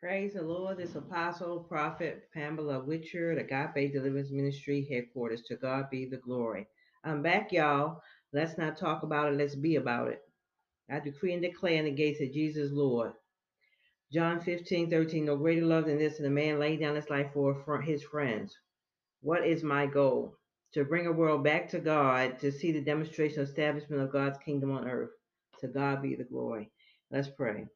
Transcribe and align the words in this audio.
Praise 0.00 0.34
the 0.34 0.42
Lord. 0.42 0.78
This 0.78 0.94
apostle, 0.94 1.58
prophet 1.58 2.28
Pamela 2.32 2.78
Witcher, 2.78 3.34
Faith 3.74 3.92
Deliverance 3.92 4.30
Ministry 4.30 4.86
headquarters. 4.88 5.42
To 5.48 5.56
God 5.56 5.90
be 5.90 6.04
the 6.06 6.18
glory. 6.18 6.68
I'm 7.02 7.20
back, 7.20 7.50
y'all. 7.50 8.00
Let's 8.32 8.56
not 8.56 8.78
talk 8.78 9.02
about 9.02 9.32
it. 9.32 9.36
Let's 9.36 9.56
be 9.56 9.74
about 9.74 10.06
it. 10.06 10.20
I 10.88 11.00
decree 11.00 11.32
and 11.32 11.42
declare 11.42 11.80
in 11.80 11.86
the 11.86 11.90
gates 11.90 12.20
that 12.20 12.32
Jesus 12.32 12.70
Lord. 12.70 13.10
John 14.12 14.38
15, 14.38 14.88
13. 14.88 15.24
No 15.24 15.36
greater 15.36 15.66
love 15.66 15.86
than 15.86 15.98
this, 15.98 16.18
and 16.18 16.28
a 16.28 16.30
man 16.30 16.60
laid 16.60 16.78
down 16.78 16.94
his 16.94 17.10
life 17.10 17.32
for 17.34 17.82
his 17.82 18.04
friends. 18.04 18.56
What 19.20 19.44
is 19.44 19.64
my 19.64 19.86
goal? 19.86 20.36
To 20.74 20.84
bring 20.84 21.08
a 21.08 21.12
world 21.12 21.42
back 21.42 21.68
to 21.70 21.80
God, 21.80 22.38
to 22.38 22.52
see 22.52 22.70
the 22.70 22.80
demonstration 22.80 23.42
establishment 23.42 24.00
of 24.00 24.12
God's 24.12 24.38
kingdom 24.38 24.70
on 24.70 24.88
earth. 24.88 25.10
To 25.60 25.66
God 25.66 26.02
be 26.02 26.14
the 26.14 26.22
glory. 26.22 26.70
Let's 27.10 27.28
pray. 27.28 27.66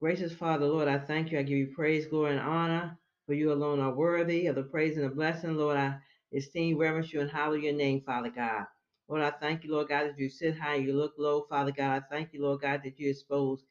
Gracious 0.00 0.32
Father, 0.32 0.66
Lord, 0.66 0.88
I 0.88 0.98
thank 0.98 1.32
you. 1.32 1.40
I 1.40 1.42
give 1.42 1.58
you 1.58 1.72
praise, 1.74 2.06
glory, 2.06 2.32
and 2.32 2.40
honor, 2.40 2.98
for 3.26 3.34
you 3.34 3.52
alone 3.52 3.80
are 3.80 3.94
worthy 3.94 4.46
of 4.46 4.54
the 4.56 4.62
praise 4.62 4.96
and 4.96 5.04
the 5.06 5.10
blessing. 5.10 5.56
Lord, 5.56 5.76
I 5.76 5.96
esteem, 6.34 6.78
reverence 6.78 7.12
you, 7.12 7.20
and 7.20 7.30
hallow 7.30 7.54
your 7.54 7.74
name, 7.74 8.02
Father 8.06 8.30
God. 8.30 8.66
Lord, 9.08 9.22
I 9.22 9.32
thank 9.32 9.64
you, 9.64 9.72
Lord 9.72 9.88
God, 9.88 10.04
that 10.08 10.18
you 10.18 10.28
sit 10.30 10.56
high, 10.58 10.76
you 10.76 10.94
look 10.94 11.14
low, 11.18 11.46
Father 11.50 11.72
God. 11.72 12.02
I 12.02 12.14
thank 12.14 12.32
you, 12.32 12.42
Lord 12.42 12.60
God, 12.62 12.82
that 12.84 13.00
you 13.00 13.10
expose 13.10 13.64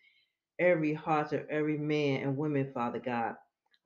every 0.59 0.93
heart 0.93 1.33
of 1.33 1.47
every 1.49 1.77
man 1.77 2.23
and 2.23 2.37
woman, 2.37 2.71
Father 2.73 2.99
God, 2.99 3.35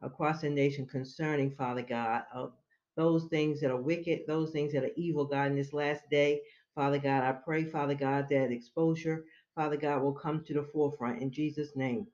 across 0.01 0.41
the 0.41 0.49
nation 0.49 0.85
concerning, 0.85 1.51
Father 1.51 1.83
God, 1.83 2.23
of 2.33 2.53
those 2.97 3.25
things 3.25 3.61
that 3.61 3.71
are 3.71 3.81
wicked, 3.81 4.21
those 4.27 4.51
things 4.51 4.73
that 4.73 4.83
are 4.83 4.91
evil, 4.97 5.25
God, 5.25 5.47
in 5.51 5.55
this 5.55 5.73
last 5.73 6.09
day. 6.09 6.41
Father 6.75 6.99
God, 6.99 7.23
I 7.23 7.33
pray, 7.33 7.65
Father 7.65 7.95
God, 7.95 8.27
that 8.29 8.51
exposure, 8.51 9.25
Father 9.55 9.77
God, 9.77 10.01
will 10.01 10.13
come 10.13 10.43
to 10.45 10.53
the 10.53 10.63
forefront 10.73 11.21
in 11.21 11.31
Jesus' 11.31 11.75
name. 11.75 12.07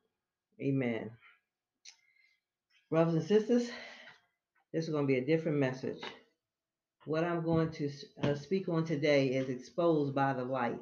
Amen. 0.62 1.12
Brothers 2.90 3.14
and 3.14 3.24
sisters, 3.24 3.70
this 4.74 4.86
is 4.86 4.90
going 4.90 5.04
to 5.06 5.08
be 5.08 5.20
a 5.20 5.26
different 5.26 5.58
message. 5.58 6.02
What 7.06 7.24
I'm 7.24 7.44
going 7.44 7.72
to 7.72 7.90
uh, 8.24 8.36
speak 8.36 8.68
on 8.68 8.84
today 8.84 9.28
is 9.28 9.50
exposed 9.50 10.14
by 10.14 10.34
the 10.34 10.44
light. 10.44 10.80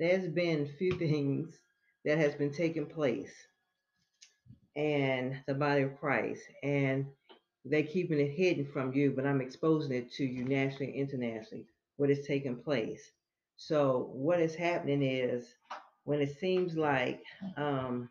There's 0.00 0.26
been 0.26 0.66
few 0.78 0.92
things 0.98 1.56
that 2.04 2.18
has 2.18 2.34
been 2.34 2.52
taking 2.52 2.86
place 2.86 3.32
and 4.74 5.36
the 5.46 5.54
body 5.54 5.82
of 5.82 6.00
Christ, 6.00 6.42
and 6.64 7.06
they're 7.64 7.84
keeping 7.84 8.18
it 8.18 8.32
hidden 8.32 8.66
from 8.72 8.92
you, 8.92 9.12
but 9.12 9.26
I'm 9.26 9.40
exposing 9.40 9.92
it 9.92 10.12
to 10.14 10.24
you 10.24 10.44
nationally 10.44 10.98
and 10.98 11.08
internationally. 11.08 11.66
What 11.98 12.10
is 12.10 12.26
taking 12.26 12.56
place? 12.56 13.12
So 13.56 14.10
what 14.12 14.40
is 14.40 14.56
happening 14.56 15.02
is 15.02 15.54
when 16.04 16.20
it 16.20 16.36
seems 16.40 16.76
like 16.76 17.22
um, 17.56 18.08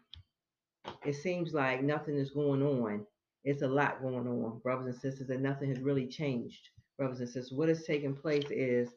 it 1.05 1.13
seems 1.13 1.53
like 1.53 1.83
nothing 1.83 2.17
is 2.17 2.31
going 2.31 2.61
on. 2.61 3.05
It's 3.43 3.63
a 3.63 3.67
lot 3.67 4.01
going 4.01 4.27
on, 4.27 4.59
brothers 4.59 4.87
and 4.87 4.95
sisters, 4.95 5.29
and 5.29 5.41
nothing 5.41 5.69
has 5.69 5.79
really 5.79 6.07
changed, 6.07 6.69
brothers 6.97 7.19
and 7.21 7.29
sisters. 7.29 7.51
What 7.51 7.69
is 7.69 7.85
taking 7.85 8.15
place 8.15 8.45
is 8.51 8.89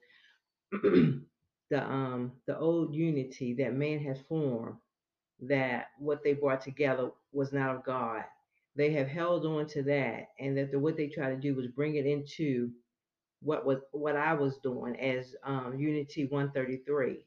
the 0.73 1.23
um 1.73 2.33
the 2.47 2.59
old 2.59 2.95
unity 2.95 3.55
that 3.55 3.75
man 3.75 4.01
has 4.01 4.21
formed, 4.29 4.77
that 5.41 5.89
what 5.99 6.23
they 6.23 6.35
brought 6.35 6.61
together 6.61 7.11
was 7.33 7.53
not 7.53 7.75
of 7.75 7.85
God. 7.85 8.25
They 8.77 8.93
have 8.93 9.09
held 9.09 9.47
on 9.47 9.67
to 9.69 9.83
that, 9.85 10.29
and 10.39 10.57
that 10.59 10.73
the, 10.73 10.79
what 10.79 10.97
they 10.97 11.09
try 11.09 11.31
to 11.31 11.37
do 11.37 11.55
was 11.55 11.69
bring 11.69 11.97
it 11.97 12.07
into 12.07 12.71
what 13.41 13.65
was 13.65 13.79
what 13.93 14.17
I 14.17 14.35
was 14.35 14.59
doing 14.59 14.99
as 15.01 15.35
um, 15.45 15.77
Unity 15.79 16.27
133, 16.27 17.25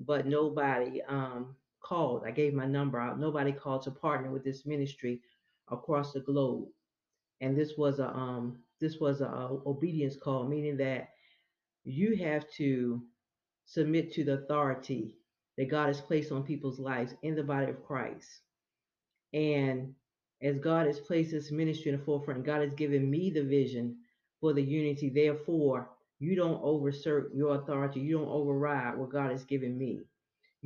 but 0.00 0.26
nobody 0.26 1.02
um, 1.08 1.56
called. 1.86 2.24
I 2.26 2.30
gave 2.30 2.54
my 2.54 2.66
number 2.66 3.00
out. 3.00 3.20
Nobody 3.20 3.52
called 3.52 3.82
to 3.84 3.90
partner 3.90 4.30
with 4.30 4.44
this 4.44 4.66
ministry 4.66 5.20
across 5.70 6.12
the 6.12 6.20
globe, 6.20 6.68
and 7.40 7.56
this 7.56 7.74
was 7.76 7.98
a 8.00 8.08
um, 8.08 8.58
this 8.80 8.98
was 8.98 9.20
a, 9.20 9.26
a 9.26 9.60
obedience 9.66 10.16
call, 10.16 10.46
meaning 10.46 10.76
that 10.78 11.10
you 11.84 12.16
have 12.16 12.50
to 12.52 13.02
submit 13.66 14.12
to 14.14 14.24
the 14.24 14.34
authority 14.34 15.16
that 15.58 15.70
God 15.70 15.88
has 15.88 16.00
placed 16.00 16.32
on 16.32 16.42
people's 16.44 16.78
lives 16.78 17.14
in 17.22 17.34
the 17.34 17.42
body 17.42 17.70
of 17.70 17.84
Christ, 17.84 18.28
and 19.32 19.94
as 20.42 20.58
God 20.58 20.86
has 20.86 21.00
placed 21.00 21.30
this 21.32 21.50
ministry 21.50 21.92
in 21.92 21.98
the 21.98 22.04
forefront, 22.04 22.44
God 22.44 22.60
has 22.62 22.72
given 22.74 23.10
me 23.10 23.30
the 23.30 23.42
vision 23.42 23.96
for 24.40 24.52
the 24.52 24.62
unity. 24.62 25.08
Therefore, 25.08 25.88
you 26.18 26.36
don't 26.36 26.62
oversert 26.62 27.34
your 27.34 27.56
authority. 27.56 28.00
You 28.00 28.18
don't 28.18 28.28
override 28.28 28.98
what 28.98 29.10
God 29.10 29.30
has 29.30 29.44
given 29.44 29.78
me. 29.78 30.02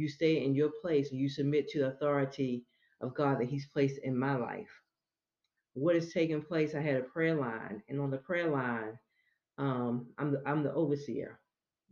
You 0.01 0.09
stay 0.09 0.45
in 0.45 0.55
your 0.55 0.71
place 0.83 1.11
and 1.13 1.21
you 1.21 1.29
submit 1.29 1.69
to 1.71 1.81
the 1.81 1.89
authority 1.89 2.65
of 3.03 3.15
God 3.15 3.41
that 3.41 3.51
He's 3.51 3.67
placed 3.67 3.99
in 4.03 4.19
my 4.19 4.37
life. 4.37 4.71
What 5.75 5.97
is 5.97 6.13
taking 6.13 6.43
place? 6.43 6.75
I 6.75 6.81
had 6.81 6.97
a 6.97 7.03
prayer 7.05 7.35
line, 7.35 7.83
and 7.89 8.01
on 8.01 8.11
the 8.11 8.19
prayer 8.19 8.51
line, 8.51 8.99
um, 9.59 10.07
I'm 10.19 10.33
the, 10.33 10.43
I'm 10.47 10.63
the 10.63 10.75
overseer. 10.75 11.39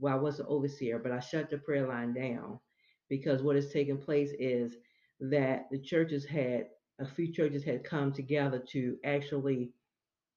Well, 0.00 0.14
I 0.14 0.20
was 0.20 0.38
the 0.38 0.46
overseer, 0.46 0.98
but 0.98 1.12
I 1.12 1.20
shut 1.20 1.50
the 1.50 1.58
prayer 1.58 1.86
line 1.86 2.14
down 2.14 2.60
because 3.08 3.42
what 3.42 3.56
is 3.56 3.72
taking 3.72 3.98
place 3.98 4.32
is 4.38 4.76
that 5.20 5.68
the 5.70 5.78
churches 5.78 6.24
had 6.24 6.68
a 7.00 7.06
few 7.06 7.32
churches 7.32 7.64
had 7.64 7.84
come 7.84 8.12
together 8.12 8.62
to 8.70 8.96
actually 9.04 9.72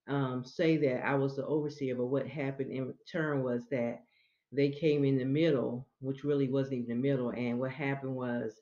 um, 0.08 0.44
say 0.46 0.78
that 0.78 1.06
I 1.06 1.16
was 1.16 1.36
the 1.36 1.46
overseer, 1.46 1.96
but 1.96 2.08
what 2.08 2.28
happened 2.28 2.72
in 2.72 2.94
turn 3.12 3.44
was 3.44 3.68
that 3.72 4.04
they 4.52 4.70
came 4.70 5.06
in 5.06 5.18
the 5.18 5.26
middle, 5.26 5.88
which 6.02 6.24
really 6.24 6.50
wasn't 6.50 6.76
even 6.76 6.90
the 6.90 7.10
middle. 7.10 7.32
And 7.32 7.60
what 7.60 7.72
happened 7.72 8.16
was 8.16 8.62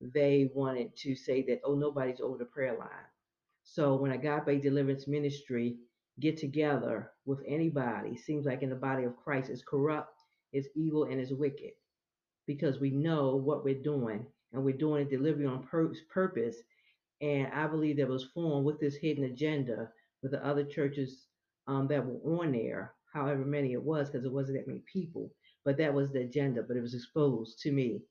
they 0.00 0.50
wanted 0.54 0.96
to 0.98 1.14
say 1.16 1.42
that, 1.44 1.60
oh, 1.64 1.74
nobody's 1.74 2.20
over 2.20 2.38
the 2.38 2.46
prayer 2.46 2.76
line. 2.78 2.88
So 3.64 3.96
when 3.96 4.12
a 4.12 4.18
God 4.18 4.44
Faith 4.46 4.62
Deliverance 4.62 5.08
Ministry 5.08 5.78
get 6.20 6.36
together 6.38 7.12
with 7.26 7.40
anybody, 7.46 8.16
seems 8.16 8.46
like 8.46 8.62
in 8.62 8.70
the 8.70 8.76
body 8.76 9.04
of 9.04 9.16
Christ, 9.16 9.50
is 9.50 9.62
corrupt, 9.62 10.22
is 10.52 10.68
evil, 10.76 11.04
and 11.04 11.20
is 11.20 11.32
wicked 11.32 11.72
because 12.46 12.80
we 12.80 12.90
know 12.90 13.36
what 13.36 13.64
we're 13.64 13.82
doing 13.82 14.26
and 14.52 14.64
we're 14.64 14.76
doing 14.76 15.02
it 15.02 15.10
delivery 15.10 15.46
on 15.46 15.64
pur- 15.64 15.94
purpose. 16.12 16.56
And 17.22 17.48
I 17.54 17.68
believe 17.68 17.98
that 17.98 18.08
was 18.08 18.26
formed 18.34 18.66
with 18.66 18.80
this 18.80 18.96
hidden 18.96 19.24
agenda 19.24 19.90
with 20.22 20.32
the 20.32 20.46
other 20.46 20.64
churches 20.64 21.26
um, 21.68 21.88
that 21.88 22.04
were 22.06 22.40
on 22.40 22.52
there, 22.52 22.94
however 23.16 23.44
many 23.44 23.72
it 23.72 23.82
was, 23.82 24.10
because 24.10 24.24
it 24.24 24.32
wasn't 24.32 24.58
that 24.58 24.68
many 24.68 24.82
people. 24.92 25.32
But 25.64 25.78
that 25.78 25.94
was 25.94 26.12
the 26.12 26.20
agenda, 26.20 26.62
but 26.62 26.76
it 26.76 26.82
was 26.82 26.94
exposed 26.94 27.58
to 27.60 27.72
me 27.72 28.02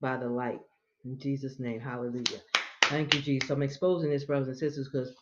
by 0.00 0.16
the 0.16 0.28
light. 0.28 0.60
In 1.04 1.18
Jesus' 1.18 1.58
name, 1.58 1.80
hallelujah. 1.80 2.40
Thank 2.84 3.14
you, 3.14 3.20
Jesus. 3.20 3.48
So 3.48 3.54
I'm 3.54 3.62
exposing 3.62 4.10
this, 4.10 4.24
brothers 4.24 4.48
and 4.48 4.56
sisters, 4.58 4.88
because 4.92 5.14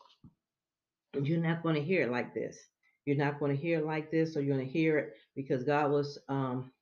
you're 1.22 1.40
not 1.40 1.62
going 1.62 1.76
to 1.76 1.82
hear 1.82 2.02
it 2.02 2.10
like 2.10 2.34
this. 2.34 2.58
You're 3.06 3.16
not 3.16 3.38
going 3.40 3.56
to 3.56 3.62
hear 3.62 3.78
it 3.78 3.86
like 3.86 4.10
this, 4.10 4.36
or 4.36 4.42
you're 4.42 4.56
going 4.56 4.66
to 4.66 4.72
hear 4.72 4.98
it 4.98 5.14
because 5.36 5.64
God 5.64 5.90
was 5.90 6.18
um, 6.28 6.72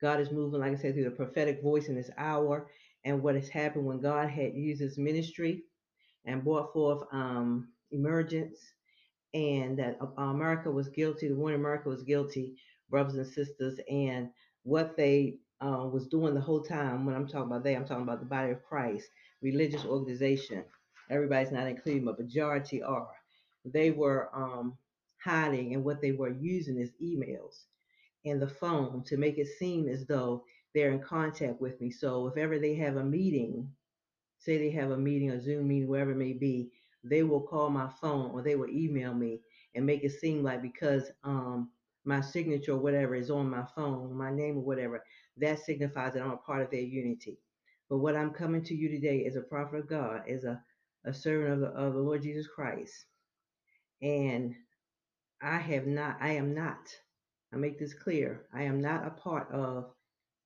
God 0.00 0.20
is 0.20 0.30
moving, 0.30 0.60
like 0.60 0.72
I 0.72 0.76
said, 0.76 0.94
through 0.94 1.04
the 1.04 1.10
prophetic 1.10 1.62
voice 1.62 1.88
in 1.88 1.94
this 1.94 2.10
hour. 2.18 2.70
And 3.04 3.22
what 3.22 3.36
has 3.36 3.48
happened 3.48 3.86
when 3.86 4.00
God 4.00 4.28
had 4.28 4.54
used 4.54 4.80
his 4.80 4.98
ministry 4.98 5.62
and 6.24 6.44
brought 6.44 6.72
forth 6.72 7.04
um, 7.12 7.68
emergence, 7.90 8.58
and 9.34 9.78
that 9.78 9.98
uh, 10.00 10.22
America 10.22 10.70
was 10.70 10.88
guilty, 10.88 11.28
the 11.28 11.36
one 11.36 11.54
America 11.54 11.88
was 11.88 12.02
guilty, 12.02 12.56
brothers 12.90 13.16
and 13.16 13.26
sisters, 13.26 13.78
and 13.90 14.30
what 14.62 14.96
they 14.96 15.38
uh, 15.60 15.88
was 15.92 16.06
doing 16.08 16.34
the 16.34 16.40
whole 16.40 16.62
time. 16.62 17.04
When 17.06 17.14
I'm 17.14 17.26
talking 17.26 17.46
about 17.50 17.64
they, 17.64 17.74
I'm 17.76 17.86
talking 17.86 18.04
about 18.04 18.20
the 18.20 18.26
body 18.26 18.52
of 18.52 18.64
Christ, 18.64 19.08
religious 19.42 19.84
organization. 19.84 20.64
Everybody's 21.10 21.52
not 21.52 21.66
included, 21.66 22.04
but 22.04 22.18
majority 22.18 22.82
are. 22.82 23.08
They 23.64 23.90
were 23.90 24.30
um, 24.34 24.78
hiding, 25.24 25.74
and 25.74 25.84
what 25.84 26.00
they 26.00 26.12
were 26.12 26.30
using 26.30 26.78
is 26.78 26.90
emails 27.02 27.64
and 28.24 28.40
the 28.40 28.48
phone 28.48 29.02
to 29.04 29.16
make 29.16 29.38
it 29.38 29.48
seem 29.58 29.88
as 29.88 30.06
though 30.06 30.44
they're 30.74 30.92
in 30.92 31.00
contact 31.00 31.60
with 31.60 31.80
me. 31.80 31.90
So 31.90 32.26
if 32.28 32.36
ever 32.36 32.58
they 32.58 32.74
have 32.76 32.96
a 32.96 33.04
meeting, 33.04 33.70
say 34.38 34.58
they 34.58 34.70
have 34.70 34.90
a 34.90 34.98
meeting, 34.98 35.30
a 35.30 35.40
Zoom 35.40 35.68
meeting, 35.68 35.88
wherever 35.88 36.12
it 36.12 36.16
may 36.16 36.32
be, 36.32 36.70
they 37.04 37.22
will 37.22 37.42
call 37.42 37.70
my 37.70 37.88
phone 38.00 38.30
or 38.32 38.42
they 38.42 38.56
will 38.56 38.70
email 38.70 39.14
me 39.14 39.40
and 39.74 39.86
make 39.86 40.04
it 40.04 40.12
seem 40.12 40.42
like 40.42 40.62
because 40.62 41.10
um 41.24 41.70
my 42.04 42.20
signature 42.20 42.72
or 42.72 42.78
whatever 42.78 43.14
is 43.14 43.30
on 43.30 43.50
my 43.50 43.64
phone, 43.76 44.16
my 44.16 44.30
name 44.30 44.56
or 44.58 44.64
whatever, 44.64 45.04
that 45.36 45.60
signifies 45.60 46.14
that 46.14 46.22
I'm 46.22 46.32
a 46.32 46.38
part 46.38 46.62
of 46.62 46.70
their 46.70 46.80
unity. 46.80 47.38
But 47.90 47.98
what 47.98 48.16
I'm 48.16 48.32
coming 48.32 48.64
to 48.64 48.74
you 48.74 48.88
today 48.90 49.18
is 49.18 49.36
a 49.36 49.42
prophet 49.42 49.80
of 49.80 49.88
God, 49.88 50.22
as 50.28 50.44
a, 50.44 50.62
a 51.04 51.14
servant 51.14 51.54
of 51.54 51.60
the, 51.60 51.66
of 51.68 51.94
the 51.94 52.00
Lord 52.00 52.22
Jesus 52.22 52.46
Christ. 52.48 52.94
And 54.02 54.54
I 55.42 55.58
have 55.58 55.86
not, 55.86 56.18
I 56.20 56.32
am 56.32 56.54
not, 56.54 56.78
I 57.52 57.56
make 57.56 57.78
this 57.78 57.94
clear, 57.94 58.46
I 58.54 58.64
am 58.64 58.80
not 58.80 59.06
a 59.06 59.10
part 59.10 59.50
of 59.52 59.86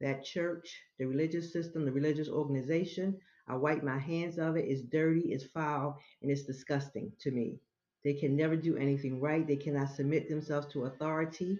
that 0.00 0.24
church, 0.24 0.80
the 0.98 1.06
religious 1.06 1.52
system, 1.52 1.84
the 1.84 1.92
religious 1.92 2.28
organization. 2.28 3.18
I 3.52 3.56
wipe 3.56 3.82
my 3.82 3.98
hands 3.98 4.38
of 4.38 4.56
it. 4.56 4.64
It's 4.66 4.82
dirty, 4.82 5.32
it's 5.32 5.44
foul, 5.44 5.98
and 6.22 6.30
it's 6.30 6.44
disgusting 6.44 7.12
to 7.20 7.30
me. 7.30 7.58
They 8.02 8.14
can 8.14 8.34
never 8.34 8.56
do 8.56 8.76
anything 8.78 9.20
right. 9.20 9.46
They 9.46 9.56
cannot 9.56 9.94
submit 9.94 10.28
themselves 10.28 10.72
to 10.72 10.84
authority. 10.84 11.58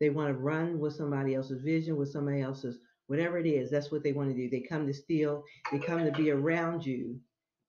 They 0.00 0.10
want 0.10 0.28
to 0.28 0.34
run 0.34 0.80
with 0.80 0.94
somebody 0.94 1.34
else's 1.34 1.62
vision, 1.62 1.96
with 1.96 2.10
somebody 2.10 2.40
else's, 2.40 2.78
whatever 3.06 3.38
it 3.38 3.46
is, 3.46 3.70
that's 3.70 3.92
what 3.92 4.02
they 4.02 4.12
want 4.12 4.30
to 4.30 4.36
do. 4.36 4.50
They 4.50 4.66
come 4.66 4.86
to 4.88 4.92
steal, 4.92 5.44
they 5.70 5.78
come 5.78 6.04
to 6.04 6.10
be 6.10 6.32
around 6.32 6.84
you 6.84 7.20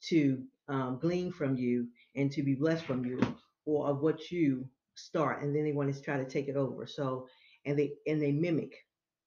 to 0.09 0.43
um, 0.67 0.97
glean 0.99 1.31
from 1.31 1.55
you 1.55 1.87
and 2.15 2.31
to 2.31 2.41
be 2.41 2.55
blessed 2.55 2.85
from 2.85 3.05
you 3.05 3.19
or 3.65 3.87
of 3.87 4.01
what 4.01 4.31
you 4.31 4.67
start 4.95 5.41
and 5.43 5.55
then 5.55 5.63
they 5.63 5.71
want 5.71 5.93
to 5.93 6.01
try 6.01 6.17
to 6.17 6.25
take 6.25 6.47
it 6.47 6.55
over 6.55 6.85
so 6.85 7.27
and 7.65 7.77
they 7.77 7.93
and 8.07 8.21
they 8.21 8.31
mimic 8.31 8.85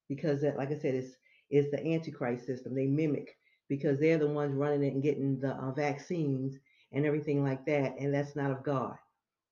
because 0.08 0.40
that 0.40 0.56
like 0.56 0.70
i 0.70 0.78
said 0.78 0.94
it's 0.94 1.16
it's 1.50 1.70
the 1.70 1.84
antichrist 1.84 2.46
system 2.46 2.74
they 2.74 2.86
mimic 2.86 3.36
because 3.68 3.98
they're 3.98 4.18
the 4.18 4.28
ones 4.28 4.54
running 4.54 4.82
it 4.84 4.94
and 4.94 5.02
getting 5.02 5.38
the 5.40 5.52
uh, 5.52 5.72
vaccines 5.72 6.56
and 6.92 7.06
everything 7.06 7.42
like 7.42 7.64
that 7.66 7.94
and 7.98 8.14
that's 8.14 8.36
not 8.36 8.50
of 8.50 8.62
god 8.62 8.96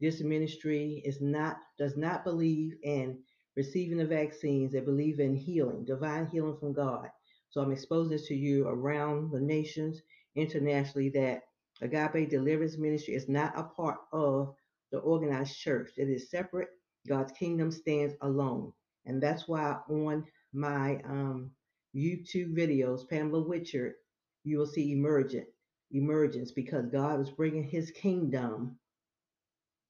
this 0.01 0.21
ministry 0.21 1.03
is 1.05 1.21
not 1.21 1.57
does 1.79 1.97
not 1.97 2.25
believe 2.25 2.75
in 2.83 3.19
receiving 3.57 3.99
the 3.99 4.07
vaccines 4.07 4.73
they 4.73 4.81
believe 4.81 5.21
in 5.21 5.35
healing 5.35 5.85
divine 5.85 6.27
healing 6.27 6.57
from 6.59 6.73
god 6.73 7.09
so 7.51 7.61
i'm 7.61 7.73
exposing 7.73 8.11
this 8.13 8.27
to 8.27 8.35
you 8.35 8.67
around 8.69 9.31
the 9.31 9.41
nations 9.41 10.03
internationally 10.37 11.09
that 11.11 11.43
agape 11.83 12.31
deliverance 12.31 12.79
ministry 12.79 13.15
is 13.15 13.29
not 13.29 13.59
a 13.59 13.65
part 13.65 13.99
of 14.13 14.55
the 14.95 15.01
organized 15.01 15.59
church. 15.59 15.91
It 15.97 16.09
is 16.09 16.31
separate. 16.31 16.69
God's 17.09 17.33
kingdom 17.33 17.71
stands 17.73 18.15
alone. 18.23 18.73
And 19.07 19.23
that's 19.23 19.49
why 19.49 19.77
on 19.91 20.25
my 20.53 21.01
um, 21.05 21.51
YouTube 21.95 22.57
videos, 22.57 23.09
Pamela 23.09 23.43
Witcher, 23.43 23.97
you 24.45 24.59
will 24.59 24.67
see 24.67 24.93
emergent, 24.93 25.47
emergence, 25.91 26.53
because 26.53 26.87
God 26.87 27.21
is 27.21 27.31
bringing 27.31 27.65
his 27.65 27.91
kingdom 27.91 28.79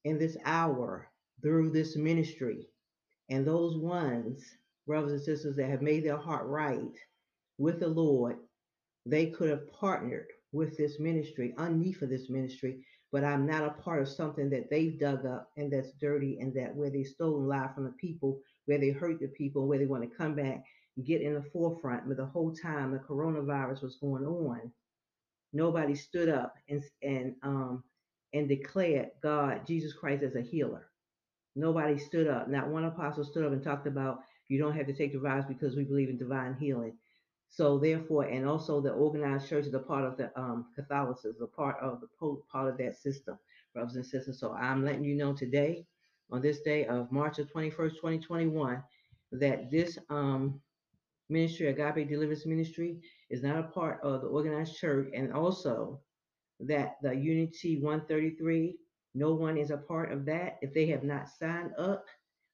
in 0.05 0.19
this 0.19 0.37
hour 0.45 1.09
through 1.43 1.71
this 1.71 1.97
ministry. 1.97 2.69
And 3.31 3.47
those 3.47 3.77
ones, 3.77 4.45
brothers 4.87 5.12
and 5.12 5.23
sisters, 5.23 5.56
that 5.56 5.71
have 5.71 5.83
made 5.83 6.05
their 6.05 6.17
heart 6.17 6.47
right 6.47 6.97
with 7.59 7.81
the 7.81 7.89
Lord, 7.89 8.37
they 9.06 9.27
could 9.27 9.51
have 9.51 9.71
partnered 9.73 10.29
with 10.53 10.77
this 10.77 11.00
ministry, 11.00 11.55
underneath 11.59 12.00
of 12.03 12.11
this 12.11 12.31
ministry, 12.31 12.85
but 13.11 13.25
I'm 13.25 13.47
not 13.47 13.65
a 13.65 13.83
part 13.83 14.03
of 14.03 14.09
something 14.09 14.50
that 14.50 14.71
they've 14.71 14.99
dug 14.99 15.27
up 15.27 15.50
and 15.57 15.73
that's 15.73 15.93
dirty 16.00 16.39
and 16.41 16.55
that 16.55 16.75
where 16.75 16.91
they 16.91 17.05
stole 17.05 17.43
lied 17.43 17.75
from 17.75 17.85
the 17.85 17.93
people, 17.93 18.41
where 18.67 18.79
they 18.79 18.91
hurt 18.91 19.21
the 19.21 19.29
people, 19.29 19.67
where 19.67 19.79
they 19.79 19.87
want 19.87 20.03
to 20.09 20.17
come 20.17 20.35
back 20.35 20.65
get 21.02 21.23
in 21.23 21.35
the 21.35 21.43
forefront. 21.43 22.06
But 22.06 22.17
the 22.17 22.26
whole 22.26 22.55
time 22.55 22.93
the 22.93 22.99
coronavirus 22.99 23.82
was 23.82 23.96
going 23.96 24.25
on, 24.25 24.73
nobody 25.52 25.94
stood 25.94 26.29
up 26.29 26.55
and 26.69 26.82
and 27.02 27.35
um 27.43 27.82
and 28.32 28.49
declared 28.49 29.11
God, 29.23 29.67
Jesus 29.67 29.93
Christ 29.93 30.23
as 30.23 30.35
a 30.35 30.43
healer. 30.43 30.88
Nobody 31.56 31.99
stood 31.99 32.26
up. 32.26 32.49
Not 32.49 32.69
one 32.69 32.85
apostle 32.85 33.25
stood 33.25 33.44
up 33.44 33.52
and 33.52 33.62
talked 33.62 33.87
about 33.87 34.20
you 34.49 34.58
don't 34.58 34.76
have 34.76 34.87
to 34.87 34.93
take 34.93 35.12
the 35.12 35.20
virus 35.20 35.46
because 35.46 35.76
we 35.76 35.85
believe 35.85 36.08
in 36.08 36.19
divine 36.19 36.55
healing. 36.55 36.97
So 37.49 37.79
therefore, 37.79 38.25
and 38.25 38.47
also 38.49 38.81
the 38.81 38.90
organized 38.90 39.49
church 39.49 39.67
is 39.67 39.75
a 39.75 39.79
part 39.79 40.05
of 40.05 40.17
the 40.17 40.37
um, 40.38 40.67
Catholicism, 40.75 41.37
a 41.40 41.47
part 41.47 41.76
of 41.81 42.00
the 42.00 42.08
Pope, 42.19 42.44
part 42.50 42.69
of 42.69 42.76
that 42.79 42.97
system, 42.97 43.38
brothers 43.73 43.94
and 43.94 44.05
sisters. 44.05 44.40
So 44.40 44.52
I'm 44.52 44.85
letting 44.85 45.05
you 45.05 45.14
know 45.14 45.32
today, 45.32 45.87
on 46.32 46.43
this 46.43 46.61
day 46.62 46.87
of 46.87 47.12
March 47.12 47.37
the 47.37 47.44
21st, 47.44 47.90
2021, 47.94 48.82
that 49.32 49.70
this 49.70 49.99
um, 50.11 50.61
ministry, 51.29 51.69
Agape 51.69 52.09
Deliverance 52.09 52.47
Ministry, 52.47 53.00
is 53.31 53.43
not 53.43 53.59
a 53.59 53.65
part 53.65 54.00
of 54.03 54.23
the 54.23 54.29
organized 54.29 54.76
church, 54.76 55.09
and 55.15 55.32
also 55.32 56.00
that 56.61 56.97
the 57.03 57.15
Unity 57.15 57.81
133, 57.81 58.76
no 59.15 59.35
one 59.35 59.56
is 59.59 59.71
a 59.71 59.79
part 59.79 60.12
of 60.12 60.25
that 60.26 60.59
if 60.62 60.75
they 60.75 60.87
have 60.87 61.05
not 61.05 61.29
signed 61.29 61.73
up 61.79 62.05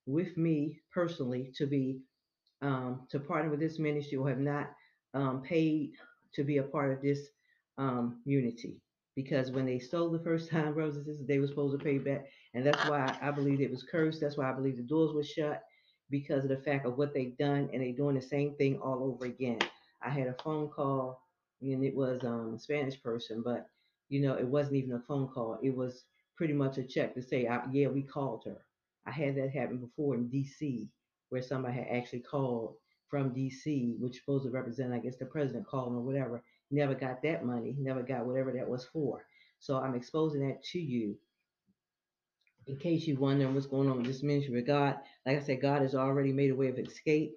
with 0.07 0.37
me 0.37 0.81
personally 0.93 1.53
to 1.57 1.67
be 1.67 2.01
um, 2.63 3.07
to 3.11 3.21
partner 3.21 3.51
with 3.51 3.61
this 3.61 3.79
ministry 3.79 4.19
or 4.19 4.29
have 4.29 4.39
not 4.39 4.71
um, 5.15 5.43
paid 5.43 5.93
to 6.35 6.45
be 6.45 6.59
a 6.59 6.63
part 6.63 6.93
of 6.93 7.03
this 7.03 7.29
um, 7.79 8.21
unity. 8.25 8.81
Because 9.17 9.51
when 9.51 9.67
they 9.67 9.79
stole 9.79 10.11
the 10.11 10.19
first 10.21 10.51
time, 10.51 10.75
roses 10.75 11.27
they 11.27 11.39
were 11.39 11.47
supposed 11.47 11.79
to 11.79 11.85
pay 11.85 11.99
back. 11.99 12.27
And 12.55 12.65
that's 12.67 12.89
why 12.89 13.17
I 13.21 13.31
believe 13.31 13.61
it 13.61 13.71
was 13.71 13.83
cursed. 13.83 14.21
That's 14.21 14.37
why 14.37 14.51
I 14.51 14.55
believe 14.55 14.77
the 14.77 14.83
doors 14.83 15.13
were 15.15 15.25
shut 15.25 15.63
because 16.11 16.45
of 16.45 16.51
the 16.51 16.57
fact 16.57 16.87
of 16.87 16.99
what 16.99 17.15
they've 17.15 17.37
done. 17.39 17.71
And 17.73 17.83
they're 17.83 17.93
doing 17.93 18.17
the 18.17 18.23
same 18.23 18.55
thing 18.55 18.79
all 18.79 19.05
over 19.05 19.27
again. 19.27 19.59
I 20.03 20.11
had 20.11 20.27
a 20.27 20.43
phone 20.43 20.69
call 20.69 21.23
and 21.63 21.85
it 21.85 21.95
was 21.95 22.25
um, 22.25 22.55
a 22.55 22.59
Spanish 22.59 23.01
person, 23.03 23.43
but 23.43 23.67
you 24.09 24.21
know, 24.21 24.35
it 24.35 24.47
wasn't 24.47 24.77
even 24.77 24.93
a 24.93 25.01
phone 25.01 25.29
call. 25.29 25.59
It 25.63 25.75
was 25.77 26.05
pretty 26.37 26.55
much 26.55 26.79
a 26.79 26.83
check 26.83 27.15
to 27.15 27.23
say, 27.23 27.49
yeah, 27.71 27.89
we 27.89 28.03
called 28.03 28.43
her. 28.47 28.65
I 29.07 29.11
had 29.13 29.37
that 29.37 29.51
happen 29.51 29.79
before 29.79 30.15
in 30.15 30.29
DC 30.29 30.89
where 31.29 31.43
somebody 31.43 31.75
had 31.75 31.87
actually 31.91 32.21
called 32.21 32.75
from 33.09 33.31
DC, 33.31 33.99
which 33.99 34.13
is 34.17 34.21
supposed 34.21 34.45
to 34.45 34.51
represent, 34.51 34.93
I 34.93 34.99
guess, 34.99 35.17
the 35.17 35.27
president 35.27 35.67
calling 35.67 35.97
or 35.97 36.01
whatever, 36.01 36.43
never 36.71 36.95
got 36.95 37.23
that 37.23 37.45
money, 37.45 37.75
never 37.79 38.03
got 38.03 38.27
whatever 38.27 38.53
that 38.53 38.69
was 38.69 38.85
for. 38.85 39.25
So 39.59 39.79
I'm 39.79 39.95
exposing 39.95 40.47
that 40.49 40.63
to 40.73 40.81
you 40.81 41.17
in 42.71 42.79
case 42.79 43.07
you're 43.07 43.19
wondering 43.19 43.55
what's 43.55 43.67
going 43.67 43.91
on 43.91 43.99
with 43.99 44.07
this 44.07 44.23
ministry. 44.23 44.55
But 44.55 44.67
God, 44.67 44.97
like 45.27 45.39
I 45.39 45.41
said, 45.41 45.61
God 45.61 45.83
has 45.83 45.95
already 45.97 46.33
made 46.33 46.51
a 46.51 46.57
way 46.57 46.69
of 46.69 46.79
escape. 46.79 47.37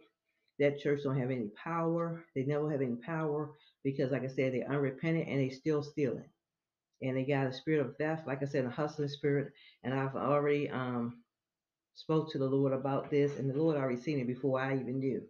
That 0.60 0.80
church 0.80 1.02
don't 1.04 1.20
have 1.20 1.32
any 1.32 1.50
power. 1.62 2.24
They 2.36 2.44
never 2.44 2.72
have 2.72 2.82
any 2.82 2.98
power 2.98 3.52
because, 3.84 4.12
like 4.12 4.24
I 4.24 4.28
said, 4.28 4.54
they're 4.54 4.70
unrepentant 4.70 5.28
and 5.28 5.40
they 5.40 5.50
still 5.50 5.84
stealing. 5.84 6.30
And 7.02 7.18
they 7.18 7.26
got 7.26 7.48
a 7.48 7.54
spirit 7.54 7.86
of 7.86 7.98
theft, 7.98 8.28
like 8.28 8.44
I 8.44 8.46
said, 8.46 8.66
a 8.66 8.70
hustling 8.70 9.10
spirit. 9.10 9.54
And 9.84 9.94
I've 9.94 10.16
already 10.16 10.70
um 10.70 11.24
spoke 11.96 12.32
to 12.32 12.38
the 12.40 12.46
Lord 12.46 12.74
about 12.74 13.12
this, 13.12 13.38
and 13.40 13.50
the 13.50 13.58
Lord 13.58 13.78
already 13.78 14.02
seen 14.02 14.20
it 14.20 14.28
before 14.28 14.62
I 14.62 14.76
even 14.76 15.00
knew. 15.00 15.24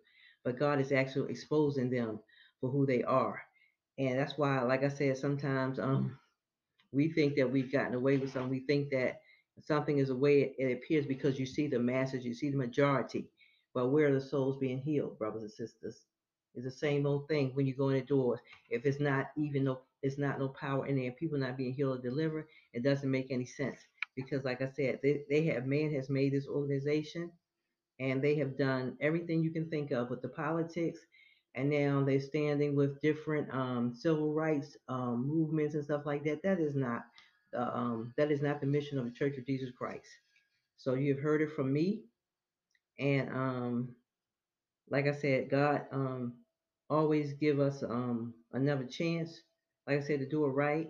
But 0.44 0.60
God 0.60 0.82
is 0.82 0.92
actually 0.92 1.32
exposing 1.32 1.90
them 1.90 2.20
for 2.62 2.70
who 2.70 2.86
they 2.86 3.04
are. 3.04 3.42
And 3.98 4.20
that's 4.20 4.38
why, 4.38 4.62
like 4.64 4.84
I 4.84 4.90
said, 4.90 5.18
sometimes 5.18 5.80
um 5.80 6.18
we 6.94 7.12
think 7.12 7.36
that 7.38 7.52
we've 7.52 7.72
gotten 7.72 7.96
away 7.96 8.18
with 8.18 8.34
something. 8.34 8.52
We 8.52 8.66
think 8.68 8.92
that 8.92 9.22
something 9.62 9.98
is 9.98 10.08
the 10.10 10.16
way 10.16 10.54
it, 10.58 10.72
appears 10.72 11.06
because 11.06 11.40
you 11.40 11.46
see 11.46 11.68
the 11.68 11.80
masses, 11.80 12.26
you 12.26 12.34
see 12.34 12.50
the 12.50 12.58
majority. 12.58 13.30
But 13.74 13.90
where 13.90 14.08
are 14.08 14.14
the 14.14 14.22
souls 14.22 14.58
being 14.58 14.80
healed, 14.80 15.18
brothers 15.18 15.44
and 15.44 15.52
sisters? 15.52 16.06
It's 16.56 16.66
the 16.66 16.72
same 16.72 17.06
old 17.06 17.28
thing 17.28 17.52
when 17.54 17.66
you 17.66 17.76
go 17.76 17.90
in 17.90 17.96
the 17.96 18.02
doors. 18.06 18.40
If 18.70 18.86
it's 18.86 19.00
not 19.00 19.28
even 19.38 19.64
no, 19.66 19.80
it's 20.02 20.18
not 20.18 20.40
no 20.40 20.50
power 20.50 20.86
in 20.88 20.98
there. 20.98 21.12
People 21.12 21.38
not 21.40 21.58
being 21.58 21.74
healed 21.74 22.00
or 22.00 22.02
delivered. 22.02 22.46
It 22.74 22.84
doesn't 22.84 23.10
make 23.10 23.32
any 23.32 23.46
sense 23.46 23.80
because, 24.16 24.44
like 24.44 24.62
I 24.62 24.68
said, 24.70 25.00
they, 25.04 25.22
they 25.30 25.46
have 25.48 25.66
man 25.66 25.94
has 25.94 26.10
made 26.10 26.34
this 26.34 26.48
organization, 26.48 27.32
and 28.00 28.22
they 28.22 28.36
have 28.36 28.58
done 28.58 28.98
everything 29.02 29.44
you 29.44 29.52
can 29.52 29.70
think 29.70 29.92
of 29.92 30.10
with 30.10 30.22
the 30.22 30.30
politics, 30.30 31.00
and 31.56 31.70
now 31.70 32.04
they're 32.04 32.20
standing 32.20 32.76
with 32.76 33.00
different 33.02 33.54
um, 33.54 33.94
civil 33.94 34.34
rights 34.34 34.78
um, 34.90 35.26
movements 35.28 35.76
and 35.76 35.84
stuff 35.84 36.06
like 36.06 36.24
that. 36.26 36.42
That 36.44 36.60
is 36.60 36.76
not 36.76 37.04
um, 37.56 38.14
that 38.18 38.32
is 38.32 38.42
not 38.42 38.62
the 38.62 38.68
mission 38.68 39.00
of 39.00 39.06
the 39.06 39.12
Church 39.12 39.38
of 39.38 39.46
Jesus 39.46 39.70
Christ. 39.78 40.08
So 40.78 40.96
you've 40.96 41.20
heard 41.20 41.42
it 41.42 41.52
from 41.56 41.74
me, 41.74 42.02
and 43.00 43.30
um, 43.30 43.90
like 44.90 45.08
I 45.08 45.14
said, 45.14 45.50
God 45.50 45.84
um, 45.92 46.34
always 46.90 47.34
give 47.34 47.60
us 47.60 47.84
um, 47.84 48.34
another 48.54 48.86
chance. 48.86 49.42
Like 49.88 50.00
I 50.00 50.04
said, 50.04 50.20
to 50.20 50.30
do 50.30 50.46
it 50.46 50.50
right. 50.50 50.90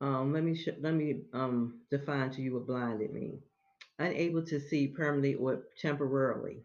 Um, 0.00 0.32
let 0.32 0.44
me 0.44 0.56
sh- 0.56 0.78
let 0.80 0.94
me 0.94 1.22
um, 1.34 1.80
define 1.90 2.30
to 2.32 2.42
you 2.42 2.54
what 2.54 2.66
blinded 2.66 3.12
means. 3.12 3.42
Unable 3.98 4.44
to 4.46 4.60
see 4.60 4.88
permanently 4.88 5.34
or 5.36 5.64
temporarily, 5.80 6.62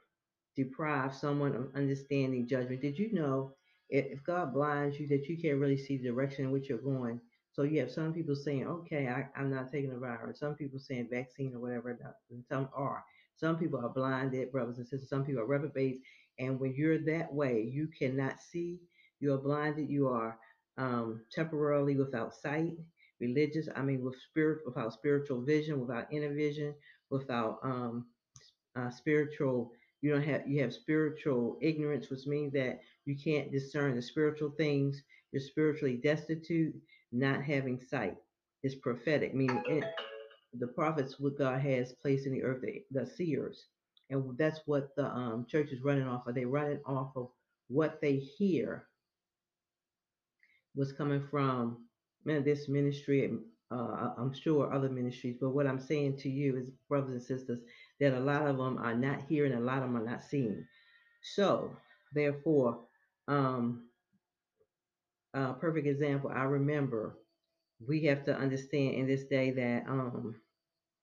deprive 0.55 1.15
someone 1.15 1.55
of 1.55 1.75
understanding 1.75 2.47
judgment. 2.47 2.81
Did 2.81 2.99
you 2.99 3.13
know 3.13 3.53
if, 3.89 4.05
if 4.07 4.23
God 4.25 4.53
blinds 4.53 4.99
you 4.99 5.07
that 5.09 5.27
you 5.27 5.37
can't 5.41 5.59
really 5.59 5.77
see 5.77 5.97
the 5.97 6.09
direction 6.09 6.45
in 6.45 6.51
which 6.51 6.69
you're 6.69 6.79
going? 6.79 7.21
So 7.53 7.63
you 7.63 7.79
have 7.81 7.91
some 7.91 8.13
people 8.13 8.35
saying, 8.35 8.67
okay, 8.67 9.07
I, 9.07 9.27
I'm 9.39 9.51
not 9.51 9.71
taking 9.71 9.91
the 9.91 9.97
virus. 9.99 10.39
Some 10.39 10.55
people 10.55 10.79
saying 10.79 11.09
vaccine 11.11 11.53
or 11.55 11.59
whatever, 11.59 11.97
and 12.31 12.43
some 12.49 12.67
are. 12.75 13.05
Some 13.35 13.57
people 13.57 13.79
are 13.79 13.89
blinded, 13.89 14.51
brothers 14.51 14.79
and 14.79 14.87
sisters. 14.87 15.09
Some 15.09 15.23
people 15.23 15.41
are 15.41 15.45
reprobates. 15.47 15.99
And 16.39 16.59
when 16.59 16.73
you're 16.75 16.99
that 17.05 17.31
way, 17.31 17.61
you 17.61 17.87
cannot 17.97 18.41
see. 18.41 18.79
You 19.19 19.33
are 19.33 19.37
blinded. 19.37 19.89
You 19.89 20.07
are 20.09 20.39
um, 20.77 21.21
temporarily 21.31 21.95
without 21.95 22.33
sight, 22.33 22.73
religious. 23.19 23.69
I 23.75 23.81
mean, 23.83 24.03
with 24.03 24.15
spirit, 24.29 24.59
without 24.65 24.93
spiritual 24.93 25.41
vision, 25.41 25.79
without 25.79 26.11
inner 26.11 26.33
vision, 26.33 26.73
without 27.09 27.59
um, 27.63 28.07
uh, 28.75 28.89
spiritual. 28.89 29.71
You 30.01 30.11
don't 30.11 30.23
have. 30.23 30.47
You 30.47 30.61
have 30.63 30.73
spiritual 30.73 31.57
ignorance, 31.61 32.09
which 32.09 32.25
means 32.25 32.53
that 32.53 32.81
you 33.05 33.15
can't 33.15 33.51
discern 33.51 33.95
the 33.95 34.01
spiritual 34.01 34.51
things. 34.57 35.01
You're 35.31 35.41
spiritually 35.41 35.99
destitute, 36.03 36.75
not 37.13 37.43
having 37.43 37.79
sight. 37.79 38.17
is 38.63 38.75
prophetic, 38.75 39.35
meaning 39.35 39.63
it, 39.67 39.85
the 40.59 40.67
prophets 40.67 41.19
what 41.19 41.37
God 41.37 41.61
has 41.61 41.93
placed 42.01 42.27
in 42.27 42.33
the 42.33 42.43
earth, 42.43 42.61
the, 42.63 42.83
the 42.91 43.07
seers, 43.07 43.67
and 44.11 44.37
that's 44.37 44.61
what 44.67 44.95
the 44.97 45.05
um, 45.07 45.45
church 45.49 45.71
is 45.71 45.83
running 45.83 46.07
off 46.07 46.27
of. 46.27 46.35
They 46.35 46.45
running 46.45 46.81
off 46.85 47.13
of 47.17 47.29
what 47.69 48.01
they 48.01 48.17
hear 48.17 48.87
was 50.75 50.93
coming 50.93 51.23
from 51.31 51.85
man, 52.25 52.43
this 52.43 52.69
ministry. 52.69 53.31
Uh, 53.71 54.11
I'm 54.17 54.33
sure 54.33 54.73
other 54.73 54.89
ministries, 54.89 55.37
but 55.41 55.51
what 55.51 55.67
I'm 55.67 55.79
saying 55.79 56.17
to 56.19 56.29
you 56.29 56.57
is, 56.57 56.69
brothers 56.89 57.11
and 57.11 57.23
sisters, 57.23 57.59
that 57.99 58.13
a 58.13 58.19
lot 58.19 58.47
of 58.47 58.57
them 58.57 58.77
are 58.77 58.95
not 58.95 59.21
hearing, 59.27 59.53
a 59.53 59.59
lot 59.59 59.77
of 59.77 59.83
them 59.85 59.97
are 59.97 60.05
not 60.05 60.23
seeing. 60.23 60.65
So, 61.35 61.75
therefore, 62.13 62.81
um, 63.27 63.87
a 65.33 65.53
perfect 65.53 65.87
example. 65.87 66.31
I 66.33 66.43
remember 66.43 67.17
we 67.87 68.05
have 68.05 68.25
to 68.25 68.35
understand 68.35 68.95
in 68.95 69.07
this 69.07 69.25
day 69.25 69.51
that 69.51 69.85
um 69.89 70.35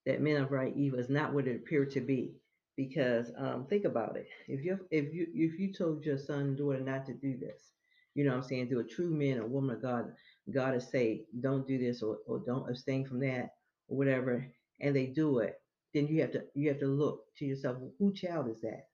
that 0.07 0.23
men 0.23 0.43
of 0.43 0.51
right 0.53 0.75
evil 0.77 0.99
is 0.99 1.11
not 1.11 1.33
what 1.35 1.49
it 1.49 1.57
appeared 1.57 1.93
to 1.93 2.01
be. 2.01 2.35
Because 2.77 3.31
um, 3.39 3.67
think 3.69 3.85
about 3.85 4.17
it. 4.17 4.27
If 4.49 4.65
you 4.65 4.81
if 4.91 5.13
you 5.13 5.27
if 5.35 5.61
you 5.61 5.73
told 5.73 6.05
your 6.07 6.19
son 6.19 6.41
and 6.41 6.59
daughter 6.59 6.81
not 6.81 7.07
to 7.07 7.15
do 7.15 7.37
this, 7.39 7.73
you 8.15 8.25
know 8.25 8.31
what 8.31 8.39
I'm 8.39 8.49
saying, 8.49 8.71
do 8.71 8.81
a 8.81 8.85
true 8.85 9.11
man 9.11 9.39
or 9.39 9.47
woman 9.47 9.77
of 9.77 9.83
God, 9.83 10.13
God 10.53 10.73
to 10.73 10.81
say, 10.81 11.27
don't 11.41 11.69
do 11.69 11.79
this 11.79 12.03
or, 12.03 12.19
or 12.27 12.41
don't 12.47 12.71
abstain 12.71 13.07
from 13.07 13.21
that 13.21 13.51
or 13.89 13.99
whatever, 13.99 14.47
and 14.81 14.97
they 14.97 15.07
do 15.07 15.41
it, 15.41 15.61
then 15.93 16.09
you 16.09 16.23
have 16.23 16.33
to 16.33 16.45
you 16.55 16.69
have 16.71 16.81
to 16.81 16.87
look 16.87 17.25
to 17.39 17.45
yourself, 17.45 17.77
who 17.99 18.15
child 18.15 18.49
is 18.49 18.63
that? 18.63 18.87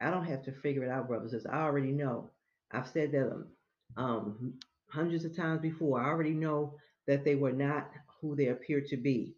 I 0.00 0.10
don't 0.10 0.26
have 0.26 0.44
to 0.44 0.52
figure 0.52 0.84
it 0.84 0.90
out, 0.90 1.08
brothers. 1.08 1.46
I 1.50 1.60
already 1.62 1.92
know. 1.92 2.30
I've 2.70 2.88
said 2.88 3.12
that 3.12 3.46
um, 3.96 4.54
hundreds 4.90 5.24
of 5.24 5.36
times 5.36 5.60
before. 5.60 6.00
I 6.00 6.06
already 6.06 6.34
know 6.34 6.74
that 7.06 7.24
they 7.24 7.34
were 7.34 7.52
not 7.52 7.90
who 8.20 8.36
they 8.36 8.48
appeared 8.48 8.86
to 8.88 8.96
be. 8.96 9.34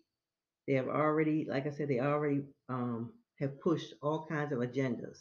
They 0.66 0.74
have 0.74 0.88
already, 0.88 1.46
like 1.48 1.66
I 1.66 1.70
said, 1.70 1.88
they 1.88 2.00
already 2.00 2.42
um, 2.68 3.12
have 3.38 3.60
pushed 3.60 3.94
all 4.02 4.26
kinds 4.26 4.52
of 4.52 4.58
agendas. 4.58 5.18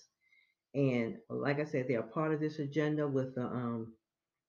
And 0.76 1.18
like 1.30 1.60
I 1.60 1.66
said, 1.66 1.88
they 1.88 1.96
are 1.96 2.04
part 2.04 2.34
of 2.34 2.40
this 2.40 2.60
agenda 2.60 3.08
with 3.08 3.36
the 3.36 3.44
um, 3.44 3.94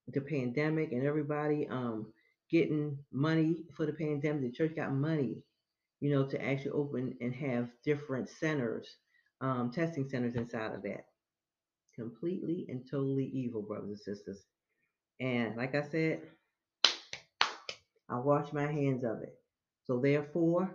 the 0.09 0.21
pandemic 0.21 0.93
and 0.93 1.07
everybody 1.07 1.67
um, 1.69 2.13
getting 2.51 2.99
money 3.13 3.65
for 3.77 3.87
the 3.87 3.93
pandemic. 3.93 4.43
The 4.43 4.53
church 4.53 4.77
got 4.77 4.93
money, 4.93 5.43
you 6.01 6.11
know, 6.11 6.27
to 6.27 6.45
actually 6.45 6.73
open 6.73 7.17
and 7.21 7.35
have 7.35 7.71
different 7.85 8.29
centers, 8.29 8.97
um, 9.41 9.71
testing 9.73 10.09
centers 10.09 10.35
inside 10.35 10.75
of 10.75 10.83
that. 10.83 11.07
Completely 11.95 12.67
and 12.69 12.83
totally 12.91 13.27
evil, 13.27 13.63
brothers 13.63 13.89
and 13.89 13.99
sisters. 13.99 14.45
And 15.21 15.57
like 15.57 15.75
I 15.75 15.83
said, 15.83 16.23
I 18.11 18.19
wash 18.19 18.53
my 18.53 18.67
hands 18.67 19.05
of 19.05 19.23
it. 19.23 19.35
So 19.85 20.01
therefore, 20.01 20.71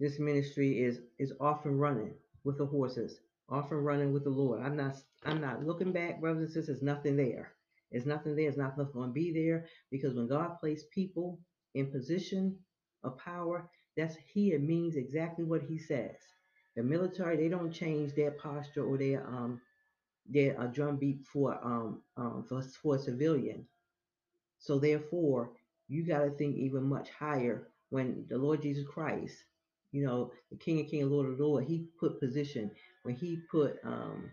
this 0.00 0.18
ministry 0.20 0.82
is 0.82 1.00
is 1.18 1.34
off 1.40 1.66
and 1.66 1.80
running 1.80 2.14
with 2.44 2.58
the 2.58 2.66
horses, 2.66 3.20
off 3.48 3.72
and 3.72 3.84
running 3.86 4.12
with 4.12 4.24
the 4.24 4.30
Lord. 4.30 4.62
I'm 4.62 4.76
not 4.76 4.96
I'm 5.24 5.40
not 5.40 5.64
looking 5.66 5.92
back, 5.92 6.20
brothers 6.20 6.44
and 6.44 6.52
sisters. 6.52 6.82
Nothing 6.82 7.16
there. 7.16 7.52
There's 7.92 8.06
nothing 8.06 8.36
there. 8.36 8.46
There's 8.46 8.58
nothing 8.58 8.88
going 8.92 9.10
to 9.10 9.14
be 9.14 9.32
there 9.32 9.66
because 9.90 10.14
when 10.14 10.28
God 10.28 10.58
placed 10.60 10.90
people 10.92 11.40
in 11.74 11.92
position 11.92 12.58
of 13.04 13.18
power, 13.18 13.70
that's 13.96 14.16
He 14.34 14.52
it 14.52 14.62
means 14.62 14.96
exactly 14.96 15.44
what 15.44 15.62
He 15.62 15.78
says. 15.78 16.16
The 16.76 16.82
military 16.82 17.36
they 17.36 17.48
don't 17.48 17.72
change 17.72 18.14
their 18.14 18.32
posture 18.32 18.84
or 18.84 18.98
their 18.98 19.26
um 19.28 19.60
their 20.28 20.60
uh, 20.60 20.66
drumbeat 20.66 21.26
for 21.32 21.54
um, 21.64 22.02
um 22.16 22.44
for 22.48 22.62
for 22.62 22.96
a 22.96 22.98
civilian. 22.98 23.66
So 24.58 24.78
therefore, 24.78 25.52
you 25.88 26.06
got 26.06 26.24
to 26.24 26.30
think 26.30 26.56
even 26.56 26.84
much 26.84 27.10
higher 27.10 27.68
when 27.90 28.26
the 28.28 28.38
Lord 28.38 28.62
Jesus 28.62 28.86
Christ, 28.86 29.36
you 29.92 30.04
know, 30.04 30.32
the 30.50 30.56
King 30.58 30.80
of 30.80 30.90
King, 30.90 31.02
and 31.02 31.10
Lord 31.10 31.30
of 31.30 31.40
Lord, 31.40 31.64
He 31.64 31.86
put 31.98 32.20
position 32.20 32.70
when 33.02 33.14
He 33.14 33.40
put, 33.50 33.76
um, 33.84 34.30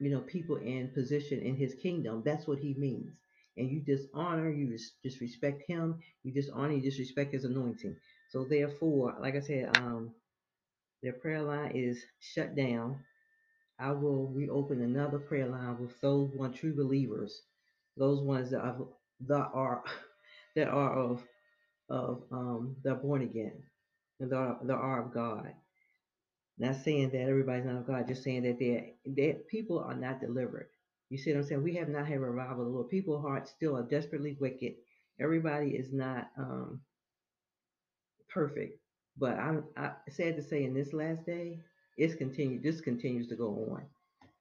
you 0.00 0.10
know, 0.10 0.20
people 0.20 0.56
in 0.56 0.88
position 0.94 1.40
in 1.40 1.56
His 1.56 1.74
kingdom. 1.74 2.22
That's 2.24 2.46
what 2.46 2.58
He 2.58 2.74
means. 2.74 3.12
And 3.56 3.70
you 3.70 3.80
dishonor, 3.80 4.50
you 4.50 4.76
disrespect 5.02 5.62
Him, 5.68 6.00
you 6.24 6.32
dishonor, 6.32 6.72
you 6.74 6.82
disrespect 6.82 7.32
His 7.34 7.44
anointing. 7.44 7.96
So 8.30 8.44
therefore, 8.44 9.16
like 9.20 9.36
I 9.36 9.40
said, 9.40 9.76
um, 9.78 10.12
their 11.02 11.12
prayer 11.14 11.42
line 11.42 11.72
is 11.74 12.04
shut 12.20 12.56
down. 12.56 13.00
I 13.78 13.92
will 13.92 14.28
reopen 14.28 14.82
another 14.82 15.18
prayer 15.18 15.46
line 15.48 15.78
with 15.80 16.00
those 16.00 16.30
one 16.34 16.52
true 16.52 16.74
believers, 16.74 17.42
those 17.96 18.20
ones 18.22 18.50
that 18.50 18.60
are 18.60 18.78
that 19.28 19.50
are 19.54 19.84
that 20.56 20.68
are 20.68 20.92
of 20.98 21.22
of 21.90 22.22
um 22.32 22.76
that 22.84 22.92
are 22.92 22.96
born 22.96 23.22
again 23.22 23.62
and 24.20 24.30
that 24.30 24.36
are, 24.36 24.58
that 24.64 24.74
are 24.74 25.06
of 25.06 25.14
God. 25.14 25.52
Not 26.58 26.76
saying 26.76 27.10
that 27.10 27.22
everybody's 27.22 27.64
not 27.64 27.76
of 27.76 27.86
God, 27.86 28.08
just 28.08 28.22
saying 28.24 28.44
that 28.44 28.58
they 28.58 28.94
that 29.06 29.48
people 29.48 29.80
are 29.80 29.94
not 29.96 30.20
delivered. 30.20 30.68
You 31.10 31.18
see 31.18 31.32
what 31.32 31.40
I'm 31.40 31.46
saying? 31.46 31.62
We 31.64 31.74
have 31.76 31.88
not 31.88 32.06
had 32.06 32.18
a 32.18 32.20
revival 32.20 32.64
the 32.64 32.70
Lord. 32.70 32.90
People's 32.90 33.22
hearts 33.22 33.50
still 33.50 33.76
are 33.76 33.82
desperately 33.82 34.36
wicked. 34.40 34.74
Everybody 35.20 35.70
is 35.70 35.92
not 35.92 36.30
um 36.38 36.80
perfect. 38.28 38.80
But 39.18 39.38
I'm 39.38 39.64
I 39.76 39.92
sad 40.10 40.36
to 40.36 40.42
say 40.42 40.64
in 40.64 40.74
this 40.74 40.92
last 40.92 41.26
day, 41.26 41.60
it's 41.96 42.14
continued 42.14 42.62
this 42.62 42.80
continues 42.80 43.28
to 43.28 43.36
go 43.36 43.68
on. 43.72 43.84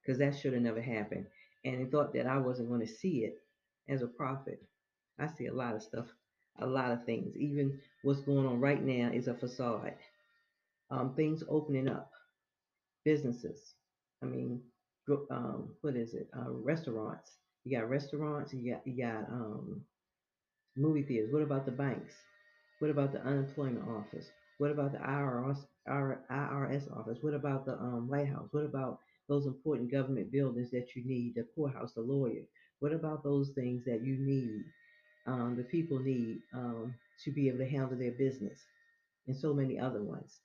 Because 0.02 0.20
that 0.20 0.38
should 0.38 0.54
have 0.54 0.62
never 0.64 0.82
happened. 0.82 1.28
And 1.66 1.80
they 1.80 1.90
thought 1.90 2.14
that 2.14 2.28
I 2.28 2.38
wasn't 2.38 2.70
going 2.70 2.82
to 2.82 2.88
see 2.88 3.26
it 3.26 3.38
as 3.90 4.02
a 4.02 4.08
prophet. 4.08 4.62
I 5.20 5.28
see 5.28 5.48
a 5.48 5.54
lot 5.54 5.76
of 5.76 5.84
stuff, 5.84 6.08
a 6.60 6.66
lot 6.66 6.92
of 6.92 7.06
things. 7.06 7.36
Even 7.38 7.80
what's 8.04 8.22
going 8.22 8.46
on 8.46 8.60
right 8.60 8.84
now 8.84 9.12
is 9.14 9.28
a 9.28 9.34
facade. 9.34 9.96
Um, 10.92 11.14
things 11.16 11.44
opening 11.50 11.88
up, 11.88 12.12
businesses. 13.06 13.76
I 14.22 14.26
mean, 14.26 14.62
um, 15.32 15.76
what 15.82 15.96
is 15.96 16.14
it? 16.14 16.30
Uh, 16.36 16.52
restaurants. 16.52 17.32
You 17.64 17.78
got 17.78 17.90
restaurants. 17.90 18.54
You 18.54 18.74
got 18.74 18.88
you 18.88 19.02
got 19.04 19.30
um, 19.30 19.82
movie 20.76 21.04
theaters. 21.04 21.32
What 21.34 21.42
about 21.44 21.66
the 21.66 21.72
banks? 21.72 22.14
What 22.80 22.92
about 22.92 23.14
the 23.14 23.22
unemployment 23.22 23.88
office? 23.88 24.28
What 24.58 24.72
about 24.72 24.92
the 24.94 25.00
IRS, 25.00 25.66
IRS 25.88 26.98
office? 26.98 27.20
What 27.22 27.34
about 27.34 27.66
the 27.66 27.74
um, 27.74 28.08
White 28.08 28.28
House? 28.28 28.50
What 28.52 28.66
about 28.66 29.00
those 29.30 29.46
important 29.46 29.92
government 29.92 30.32
buildings 30.32 30.72
that 30.72 30.96
you 30.96 31.04
need? 31.06 31.36
The 31.36 31.48
courthouse, 31.56 31.94
the 31.94 32.02
lawyer. 32.02 32.44
What 32.80 32.94
about 32.94 33.24
those 33.24 33.52
things 33.56 33.84
that 33.86 34.04
you 34.04 34.18
need 34.20 34.64
um, 35.26 35.56
the 35.58 35.64
people 35.64 36.00
need 36.00 36.42
um, 36.54 36.94
to 37.24 37.32
be 37.32 37.48
able 37.48 37.60
to 37.60 37.70
handle 37.70 37.98
their 37.98 38.12
business, 38.12 38.60
and 39.28 39.36
so 39.36 39.54
many 39.54 39.80
other 39.80 40.02
ones. 40.02 40.40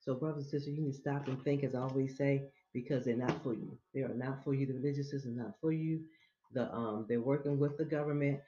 So, 0.00 0.14
brothers 0.14 0.44
and 0.44 0.50
sisters, 0.50 0.74
you 0.74 0.82
need 0.82 0.92
to 0.92 0.98
stop 0.98 1.28
and 1.28 1.42
think, 1.44 1.64
as 1.64 1.74
I 1.74 1.80
always 1.80 2.16
say, 2.16 2.42
because 2.72 3.04
they're 3.04 3.16
not 3.16 3.42
for 3.42 3.54
you. 3.54 3.78
They 3.94 4.00
are 4.00 4.14
not 4.14 4.44
for 4.44 4.54
you. 4.54 4.66
The 4.66 4.74
religious 4.74 5.10
system 5.10 5.32
is 5.32 5.38
not 5.38 5.54
for 5.60 5.72
you. 5.72 6.00
The 6.52 6.72
um, 6.72 7.06
they're 7.08 7.20
working 7.20 7.58
with 7.58 7.78
the 7.78 7.84
government 7.84 8.40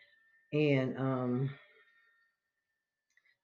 and 0.53 0.97
um, 0.99 1.51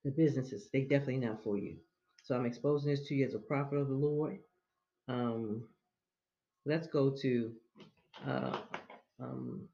the 0.05 0.11
businesses. 0.11 0.69
They 0.73 0.83
definitely 0.83 1.19
not 1.19 1.43
for 1.43 1.57
you. 1.57 1.77
So 2.25 2.35
I'm 2.35 2.47
exposing 2.47 2.91
this 2.91 3.07
to 3.09 3.15
you 3.15 3.27
as 3.27 3.35
a 3.35 3.39
prophet 3.39 3.77
of 3.77 3.89
the 3.89 3.95
Lord. 3.95 4.39
Um, 5.09 5.69
let's 6.65 6.87
go 6.87 7.11
to 7.23 7.53
uh, 8.27 8.59
um, 9.21 9.69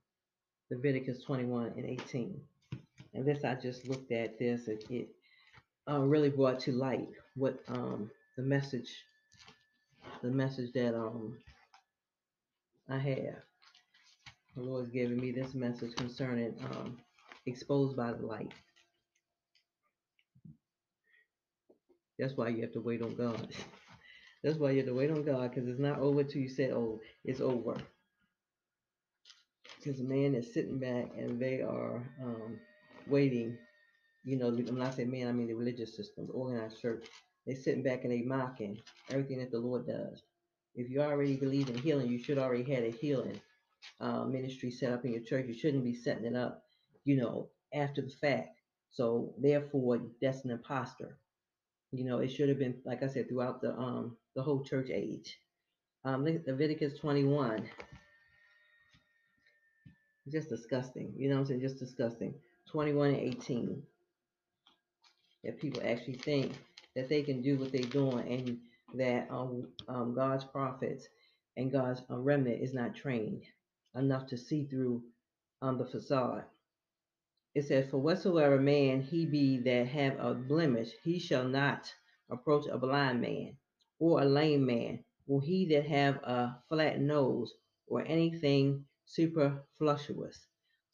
Leviticus 0.71 1.23
21 1.25 1.73
and 1.77 1.85
18. 1.87 2.41
And 3.19 3.27
this, 3.27 3.43
I 3.43 3.57
just 3.57 3.89
looked 3.89 4.13
at 4.13 4.39
this, 4.39 4.69
it, 4.69 4.85
it 4.91 5.09
uh, 5.91 5.99
really 5.99 6.29
brought 6.29 6.61
to 6.61 6.71
light 6.71 7.09
what 7.35 7.59
um, 7.67 8.13
the 8.37 8.45
message, 8.45 8.89
the 10.23 10.31
message 10.31 10.73
that 10.75 10.95
um, 10.95 11.37
I 12.89 12.97
have. 12.97 13.43
The 14.55 14.63
Lord's 14.63 14.91
giving 14.91 15.17
me 15.21 15.33
this 15.33 15.53
message 15.53 15.97
concerning 15.97 16.55
um, 16.71 16.99
exposed 17.45 17.97
by 17.97 18.13
the 18.13 18.25
light. 18.25 18.53
That's 22.21 22.37
why 22.37 22.51
you 22.51 22.63
have 22.63 22.73
to 22.75 22.81
wait 22.81 23.03
on 23.03 23.17
God. 23.17 23.49
That's 24.45 24.59
why 24.59 24.71
you 24.71 24.77
have 24.77 24.87
to 24.87 24.95
wait 24.95 25.11
on 25.11 25.25
God 25.25 25.51
because 25.51 25.69
it's 25.69 25.81
not 25.81 25.99
over 25.99 26.23
till 26.23 26.41
you 26.41 26.49
say, 26.49 26.71
oh, 26.71 27.01
it's 27.25 27.41
over. 27.41 27.79
Because 29.77 30.01
man 30.01 30.37
is 30.37 30.55
sitting 30.55 30.79
back 30.79 31.07
and 31.17 31.41
they 31.41 31.63
are 31.63 32.01
um, 32.23 32.61
waiting 33.09 33.59
you 34.25 34.37
know, 34.37 34.51
when 34.51 34.83
I 34.83 34.91
say 34.91 35.05
man, 35.05 35.29
I 35.29 35.33
mean 35.33 35.49
the 35.49 35.55
religious 35.55 35.97
system, 35.97 36.27
the 36.27 36.33
organized 36.33 36.81
church. 36.81 37.07
They're 37.47 37.57
sitting 37.57 37.83
back 37.83 38.05
and 38.05 38.13
they 38.13 38.21
mocking 38.21 38.79
everything 39.09 39.39
that 39.39 39.51
the 39.51 39.59
Lord 39.59 39.87
does. 39.87 40.23
If 40.75 40.91
you 40.91 41.01
already 41.01 41.37
believe 41.37 41.71
in 41.71 41.79
healing, 41.79 42.09
you 42.11 42.23
should 42.23 42.39
already 42.39 42.71
had 42.71 42.85
a 42.85 42.91
healing 42.91 43.41
uh, 44.01 44.25
ministry 44.25 44.71
set 44.71 44.93
up 44.93 45.07
in 45.07 45.13
your 45.13 45.23
church. 45.23 45.47
You 45.49 45.55
shouldn't 45.55 45.85
be 45.85 45.95
setting 45.95 46.27
it 46.27 46.37
up, 46.37 46.65
you 47.05 47.17
know, 47.17 47.49
after 47.73 48.03
the 48.03 48.11
fact. 48.11 48.59
So 48.91 49.33
therefore, 49.39 50.01
that's 50.21 50.45
an 50.45 50.51
imposter. 50.51 51.17
You 51.91 52.05
know, 52.05 52.19
it 52.19 52.29
should 52.29 52.51
have 52.51 52.59
been, 52.59 52.77
like 52.85 53.03
I 53.03 53.07
said, 53.07 53.29
throughout 53.29 53.63
the 53.63 53.75
um 53.75 54.17
the 54.37 54.43
whole 54.43 54.63
church 54.63 54.91
age. 54.93 55.39
Um, 56.05 56.25
Leviticus 56.25 56.99
21. 56.99 57.67
Just 60.31 60.51
disgusting. 60.51 61.15
You 61.17 61.31
know 61.31 61.39
I'm 61.39 61.47
saying? 61.47 61.63
Just 61.63 61.79
disgusting. 61.79 62.35
21 62.71 63.09
and 63.09 63.17
18 63.17 63.83
that 65.45 65.61
people 65.61 65.83
actually 65.85 66.17
think 66.17 66.53
that 66.97 67.09
they 67.09 67.23
can 67.23 67.43
do 67.43 67.57
what 67.59 67.73
they're 67.73 67.83
doing 67.83 68.27
and 68.29 68.59
that 68.95 69.29
um, 69.31 69.69
um, 69.89 70.15
God's 70.15 70.45
prophets 70.45 71.07
and 71.57 71.73
God's 71.73 72.03
uh, 72.11 72.17
remnant 72.19 72.63
is 72.63 72.75
not 72.75 72.95
trained 72.97 73.43
enough 73.97 74.27
to 74.29 74.37
see 74.37 74.65
through 74.67 75.03
um, 75.63 75.79
the 75.79 75.87
facade. 75.87 76.45
It 77.55 77.67
says, 77.67 77.91
For 77.91 77.99
whatsoever 77.99 78.59
man 78.59 79.03
he 79.03 79.27
be 79.27 79.59
that 79.59 79.89
have 79.89 80.19
a 80.19 80.35
blemish, 80.35 80.91
he 81.05 81.19
shall 81.19 81.45
not 81.45 81.93
approach 82.31 82.67
a 82.71 82.79
blind 82.79 83.21
man, 83.21 83.57
or 83.99 84.23
a 84.23 84.25
lame 84.25 84.67
man, 84.67 85.05
or 85.27 85.43
he 85.43 85.67
that 85.75 85.87
have 85.87 86.17
a 86.17 86.59
flat 86.69 87.01
nose, 87.01 87.53
or 87.87 88.05
anything 88.07 88.85
superfluous. 89.07 90.48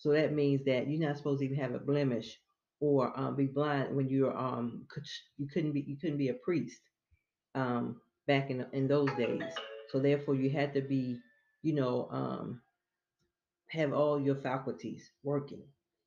So 0.04 0.12
that 0.12 0.34
means 0.34 0.66
that 0.66 0.86
you're 0.86 1.00
not 1.00 1.16
supposed 1.16 1.38
to 1.38 1.46
even 1.46 1.56
have 1.56 1.72
a 1.72 1.78
blemish 1.78 2.38
or 2.78 3.18
um, 3.18 3.36
be 3.36 3.46
blind 3.46 3.96
when 3.96 4.06
you're 4.06 4.36
um 4.36 4.86
you 5.38 5.48
couldn't 5.48 5.72
be 5.72 5.80
you 5.80 5.96
couldn't 5.96 6.18
be 6.18 6.28
a 6.28 6.34
priest 6.34 6.78
um 7.54 8.02
back 8.26 8.50
in 8.50 8.66
in 8.74 8.86
those 8.86 9.08
days. 9.16 9.42
So 9.88 10.00
therefore, 10.00 10.34
you 10.34 10.50
had 10.50 10.74
to 10.74 10.82
be 10.82 11.18
you 11.62 11.72
know 11.72 12.06
um 12.10 12.60
have 13.70 13.94
all 13.94 14.20
your 14.20 14.34
faculties 14.36 15.10
working. 15.22 15.62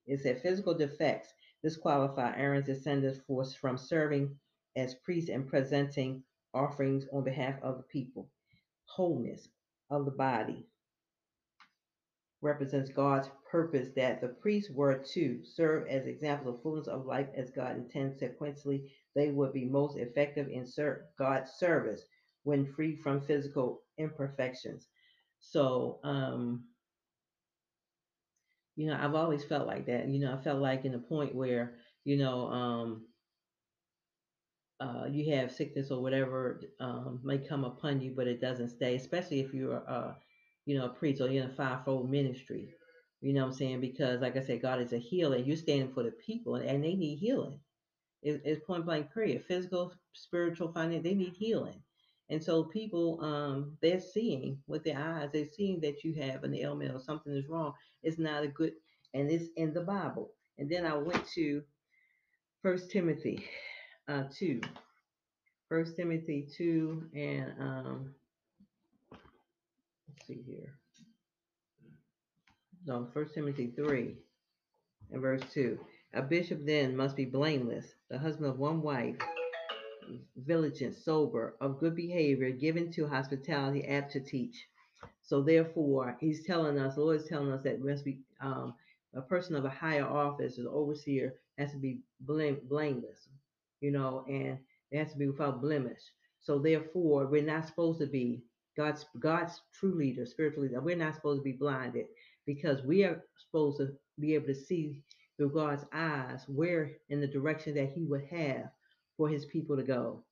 It 0.06 0.20
said 0.20 0.44
physical 0.44 0.76
defects 0.76 1.34
disqualify 1.64 2.38
Aaron's 2.38 2.68
descendants 2.68 3.22
for, 3.26 3.44
from 3.46 3.80
serving 3.80 4.38
as 4.76 4.94
priests 4.94 5.32
and 5.32 5.48
presenting 5.48 6.22
offerings 6.54 7.08
on 7.12 7.24
behalf 7.24 7.56
of 7.64 7.78
the 7.78 7.84
people. 7.86 8.30
Wholeness 8.86 9.50
of 9.90 10.06
the 10.06 10.12
body 10.12 10.68
represents 12.42 12.90
God's 12.90 13.30
purpose 13.50 13.90
that 13.96 14.22
the 14.22 14.28
priests 14.28 14.70
were 14.72 15.04
to 15.14 15.44
serve 15.44 15.88
as 15.88 16.06
examples 16.06 16.56
of 16.56 16.62
fullness 16.62 16.88
of 16.88 17.06
life 17.06 17.28
as 17.36 17.50
God 17.50 17.78
intends 17.78 18.22
sequentially. 18.22 18.90
They 19.16 19.30
would 19.32 19.54
be 19.54 19.66
most 19.66 19.98
effective 19.98 20.48
in 20.50 20.66
ser- 20.66 21.08
God's 21.18 21.52
service 21.52 22.04
when 22.44 22.72
free 22.74 22.96
from 22.96 23.22
physical 23.22 23.82
imperfections. 23.98 24.88
So, 25.40 26.00
um, 26.04 26.66
you 28.76 28.88
know, 28.88 28.98
I've 29.00 29.16
always 29.16 29.44
felt 29.44 29.68
like 29.68 29.88
that. 29.88 30.08
You 30.08 30.20
know, 30.20 30.34
I 30.34 30.44
felt 30.44 30.62
like 30.62 30.86
in 30.86 30.94
a 30.94 31.00
point 31.00 31.34
where, 31.34 31.76
you 32.04 32.18
know, 32.18 32.48
um, 32.48 33.08
uh, 34.80 35.06
you 35.10 35.34
have 35.36 35.52
sickness 35.52 35.90
or 35.90 36.02
whatever 36.02 36.62
um, 36.80 37.20
may 37.24 37.40
come 37.40 37.64
upon 37.64 38.00
you, 38.00 38.14
but 38.16 38.28
it 38.28 38.40
doesn't 38.40 38.70
stay, 38.70 38.96
especially 38.96 39.40
if 39.40 39.54
you're, 39.54 39.84
uh, 39.90 40.14
you 40.68 40.78
know, 40.78 40.86
a 40.86 40.90
priest 40.90 41.22
or 41.22 41.30
you're 41.30 41.46
in 41.46 41.50
a 41.50 41.54
fivefold 41.54 42.12
ministry. 42.12 42.74
You 43.22 43.34
know 43.34 43.46
what 43.46 43.54
I'm 43.54 43.58
saying? 43.58 43.82
Because, 43.82 44.20
like 44.22 44.36
I 44.36 44.42
said, 44.42 44.62
God 44.62 44.82
is 44.82 44.92
a 44.92 44.98
healer. 45.00 45.38
You're 45.38 45.56
standing 45.56 45.94
for 45.94 46.04
the 46.04 46.12
people, 46.12 46.56
and, 46.56 46.84
they 46.84 46.94
need 46.94 47.18
healing. 47.18 47.60
It, 48.22 48.42
it's 48.44 48.66
point 48.66 48.86
blank 48.86 49.14
period. 49.14 49.46
Physical, 49.48 49.94
spiritual, 50.14 50.74
financial, 50.74 51.04
they 51.04 51.16
need 51.16 51.34
healing. 51.40 51.82
And 52.30 52.44
so 52.44 52.64
people, 52.64 53.24
um, 53.24 53.78
they're 53.82 54.02
seeing 54.02 54.60
with 54.68 54.84
their 54.84 55.00
eyes, 55.00 55.30
they're 55.32 55.48
seeing 55.56 55.80
that 55.80 56.04
you 56.04 56.14
have 56.22 56.44
an 56.44 56.54
ailment 56.54 56.94
or 56.94 57.00
something 57.00 57.34
is 57.34 57.48
wrong. 57.48 57.74
It's 58.04 58.20
not 58.20 58.44
a 58.44 58.50
good, 58.50 58.74
and 59.14 59.32
it's 59.32 59.48
in 59.56 59.74
the 59.74 59.82
Bible. 59.82 60.32
And 60.58 60.70
then 60.70 60.86
I 60.86 60.96
went 60.96 61.26
to 61.36 61.64
First 62.62 62.92
Timothy 62.92 63.46
uh, 64.10 64.24
2. 64.38 64.60
First 65.70 65.96
Timothy 65.96 66.46
2 66.58 67.04
and 67.16 67.54
um, 67.58 68.16
let's 70.18 70.28
see 70.28 70.44
here. 70.46 70.74
No, 72.86 73.08
First 73.14 73.34
Timothy 73.34 73.72
3 73.76 74.16
and 75.12 75.22
verse 75.22 75.42
2. 75.54 75.80
A 76.14 76.22
bishop 76.22 76.66
then 76.66 76.96
must 76.96 77.16
be 77.16 77.26
blameless, 77.26 77.86
the 78.10 78.18
husband 78.18 78.50
of 78.50 78.60
one 78.60 78.82
wife, 78.82 79.18
vigilant, 80.38 80.96
sober, 80.96 81.56
of 81.60 81.80
good 81.80 81.96
behavior, 81.96 82.50
given 82.52 82.92
to 82.94 83.08
hospitality, 83.08 83.86
apt 83.86 84.14
to 84.14 84.20
teach. 84.22 84.68
So 85.22 85.42
therefore, 85.42 86.18
he's 86.22 86.46
telling 86.46 86.80
us, 86.80 86.96
the 86.96 87.02
Lord 87.02 87.22
is 87.22 87.28
telling 87.28 87.52
us 87.52 87.64
that 87.64 87.84
must 87.84 88.06
be 88.06 88.20
um, 88.40 88.74
a 89.14 89.22
person 89.22 89.56
of 89.56 89.66
a 89.66 89.70
higher 89.70 90.06
office, 90.06 90.58
an 90.58 90.68
overseer, 90.68 91.34
has 91.58 91.72
to 91.72 91.78
be 91.78 92.00
blame, 92.22 92.60
blameless, 92.70 93.28
you 93.82 93.92
know, 93.92 94.24
and 94.28 94.58
it 94.92 94.98
has 94.98 95.12
to 95.12 95.18
be 95.18 95.28
without 95.28 95.62
blemish. 95.62 96.02
So 96.40 96.60
therefore, 96.60 97.28
we're 97.28 97.44
not 97.44 97.68
supposed 97.68 98.00
to 98.00 98.08
be 98.08 98.44
God's 98.78 99.06
God's 99.20 99.62
true 99.74 99.96
leader, 99.96 100.26
spiritual 100.26 100.64
leader. 100.64 100.80
We're 100.80 100.96
not 100.96 101.16
supposed 101.16 101.42
to 101.42 101.44
be 101.44 101.58
blinded 101.58 102.06
because 102.46 102.84
we 102.84 103.04
are 103.04 103.24
supposed 103.36 103.80
to 103.80 103.90
be 104.20 104.36
able 104.36 104.48
to 104.48 104.56
see 104.56 105.02
through 105.36 105.52
God's 105.52 105.86
eyes 105.94 106.46
where 106.48 106.92
in 107.10 107.20
the 107.20 107.28
direction 107.28 107.76
that 107.76 107.92
He 107.94 108.06
would 108.06 108.26
have 108.32 108.70
for 109.18 109.28
His 109.28 109.46
people 109.46 109.76
to 109.76 109.84
go, 109.84 110.24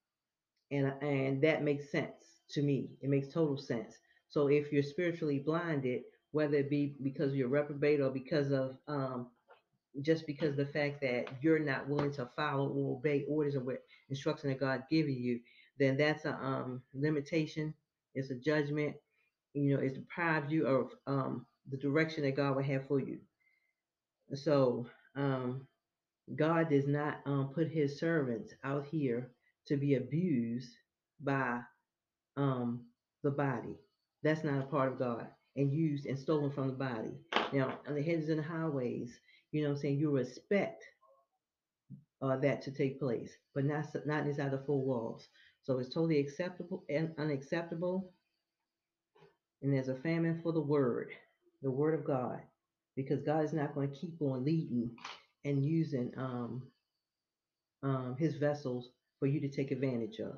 and 0.72 0.94
and 1.02 1.42
that 1.44 1.64
makes 1.64 1.92
sense 1.92 2.42
to 2.52 2.62
me. 2.62 2.90
It 3.02 3.10
makes 3.10 3.34
total 3.34 3.58
sense. 3.58 3.96
So 4.30 4.48
if 4.48 4.72
you're 4.72 4.84
spiritually 4.84 5.40
blinded, 5.40 6.04
whether 6.32 6.58
it 6.58 6.70
be 6.70 6.96
because 7.02 7.34
you're 7.34 7.48
reprobate 7.48 8.02
or 8.02 8.10
because 8.10 8.52
of 8.52 8.78
um, 8.88 9.28
just 10.02 10.28
because 10.28 10.56
the 10.56 10.66
fact 10.66 11.02
that 11.02 11.28
you're 11.42 11.60
not 11.60 11.88
willing 11.88 12.12
to 12.14 12.30
follow 12.36 12.68
or 12.68 12.98
obey 12.98 13.26
orders 13.28 13.56
and 13.56 13.66
instruction 14.10 14.50
that 14.50 14.60
God 14.60 14.84
giving 14.90 15.16
you, 15.16 15.40
then 15.80 15.98
that's 15.98 16.26
a 16.26 16.34
um, 16.34 16.82
limitation. 16.94 17.74
It's 18.16 18.32
a 18.32 18.36
judgment. 18.36 18.96
You 19.54 19.76
know, 19.76 19.84
it's 19.84 19.98
deprives 19.98 20.52
you 20.52 20.68
of 20.68 20.92
um, 21.08 21.46
the 21.70 21.78
direction 21.78 22.24
that 22.24 22.36
God 22.36 22.56
would 22.56 22.66
have 22.66 22.88
for 22.88 23.00
you. 23.00 23.20
So 24.34 24.88
um, 25.16 25.68
God 26.36 26.70
does 26.70 26.88
not 26.88 27.20
um, 27.26 27.52
put 27.54 27.70
His 27.70 28.00
servants 28.00 28.54
out 28.64 28.86
here 28.86 29.32
to 29.68 29.78
be 29.78 29.96
abused 29.96 30.72
by 31.22 31.60
um, 32.38 32.86
the 33.24 33.32
body. 33.32 33.78
That's 34.24 34.44
not 34.44 34.60
a 34.60 34.68
part 34.68 34.92
of 34.92 35.00
God 35.00 35.28
and 35.56 35.72
used 35.72 36.06
and 36.06 36.18
stolen 36.20 36.52
from 36.52 36.68
the 36.68 36.74
body. 36.74 37.14
Now, 37.54 37.80
on 37.88 37.96
the 37.96 38.02
hedges 38.02 38.30
and 38.30 38.40
the 38.40 38.44
highways, 38.44 39.20
you 39.52 39.64
know 39.64 39.70
what 39.70 39.76
I'm 39.76 39.82
saying, 39.82 40.00
you 40.00 40.12
respect 40.12 40.84
uh, 42.22 42.38
that 42.38 42.62
to 42.64 42.72
take 42.72 43.00
place, 43.00 43.32
but 43.54 43.66
not, 43.66 43.86
not 44.06 44.26
inside 44.26 44.52
the 44.52 44.64
four 44.66 44.84
walls. 44.84 45.28
So 45.66 45.80
it's 45.80 45.90
totally 45.94 46.20
acceptable 46.20 46.86
and 46.90 47.14
unacceptable. 47.18 48.14
And 49.64 49.74
there's 49.74 49.90
a 49.90 49.96
famine 49.96 50.40
for 50.44 50.54
the 50.54 50.62
word, 50.62 51.10
the 51.64 51.72
word 51.72 51.96
of 51.96 52.06
God, 52.06 52.40
because 52.96 53.22
God 53.22 53.44
is 53.44 53.54
not 53.54 53.74
going 53.74 53.92
to 53.92 53.96
keep 53.98 54.22
on 54.22 54.46
leading 54.46 54.92
and 55.44 55.66
using 55.66 56.12
um, 56.18 56.64
um, 57.82 58.16
his 58.20 58.36
vessels 58.36 58.92
for 59.20 59.26
you 59.26 59.42
to 59.42 59.50
take 59.50 59.72
advantage 59.72 60.20
of. 60.20 60.38